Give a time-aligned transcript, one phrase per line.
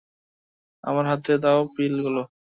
[0.83, 2.21] আমার হাতে দাও পিলগুলো!